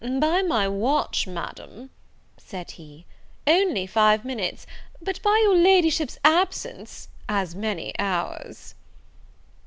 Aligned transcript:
"By 0.03 0.41
my 0.41 0.67
watch, 0.67 1.27
Madam," 1.27 1.91
said 2.35 2.71
he, 2.71 3.05
"only 3.45 3.85
five 3.85 4.25
minutes, 4.25 4.65
but 4.99 5.21
by 5.21 5.39
your 5.43 5.55
Ladyship's 5.55 6.17
absence 6.25 7.07
as 7.29 7.53
many 7.53 7.93
hours." 7.99 8.73